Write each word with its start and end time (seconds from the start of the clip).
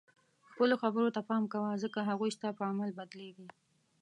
خپلو 0.49 0.75
خبرو 0.83 1.13
ته 1.15 1.21
پام 1.29 1.43
کوه 1.53 1.71
ځکه 1.83 1.99
هغوی 2.09 2.31
ستا 2.37 2.49
په 2.57 2.63
عمل 2.69 2.89
بدلیږي. 2.99 3.47